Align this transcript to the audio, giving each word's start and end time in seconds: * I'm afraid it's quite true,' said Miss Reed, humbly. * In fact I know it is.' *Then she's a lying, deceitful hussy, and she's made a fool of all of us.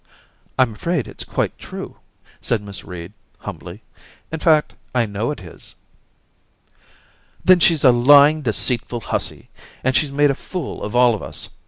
* 0.31 0.57
I'm 0.57 0.73
afraid 0.73 1.07
it's 1.07 1.23
quite 1.23 1.59
true,' 1.59 1.97
said 2.41 2.59
Miss 2.63 2.83
Reed, 2.83 3.13
humbly. 3.37 3.83
* 4.07 4.31
In 4.33 4.39
fact 4.39 4.73
I 4.95 5.05
know 5.05 5.29
it 5.29 5.41
is.' 5.41 5.75
*Then 7.45 7.59
she's 7.59 7.83
a 7.83 7.91
lying, 7.91 8.41
deceitful 8.41 9.01
hussy, 9.01 9.49
and 9.83 9.95
she's 9.95 10.11
made 10.11 10.31
a 10.31 10.33
fool 10.33 10.81
of 10.83 10.95
all 10.95 11.13
of 11.13 11.21
us. 11.21 11.49